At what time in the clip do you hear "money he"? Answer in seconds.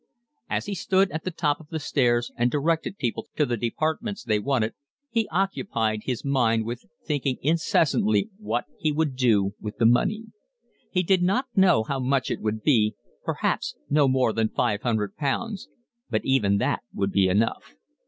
9.85-11.03